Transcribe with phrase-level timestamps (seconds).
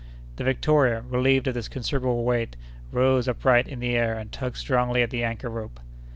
[0.37, 2.55] The Victoria, relieved of this considerable weight,
[2.91, 5.79] rose upright in the air and tugged strongly at the anchor rope.